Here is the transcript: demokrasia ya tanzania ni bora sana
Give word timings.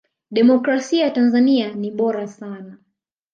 demokrasia 0.31 1.05
ya 1.05 1.11
tanzania 1.11 1.71
ni 1.75 1.91
bora 1.91 2.27
sana 2.27 2.77